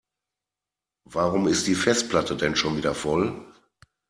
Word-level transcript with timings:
Warum 1.11 1.45
ist 1.47 1.67
die 1.67 1.75
Festplatte 1.75 2.35
denn 2.35 2.55
schon 2.55 2.75
wieder 2.75 2.95
voll? 2.95 3.45